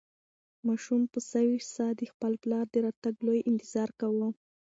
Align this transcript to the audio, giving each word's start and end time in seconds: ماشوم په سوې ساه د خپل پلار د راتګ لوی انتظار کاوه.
ماشوم 0.67 1.01
په 1.13 1.19
سوې 1.31 1.59
ساه 1.73 1.91
د 1.99 2.01
خپل 2.11 2.33
پلار 2.43 2.65
د 2.71 2.75
راتګ 2.85 3.15
لوی 3.27 3.39
انتظار 3.51 3.89
کاوه. 3.99 4.29